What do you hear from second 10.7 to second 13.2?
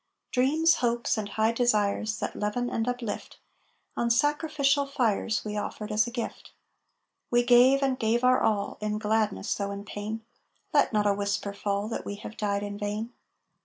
Let not a whisper fall That we have died in vain!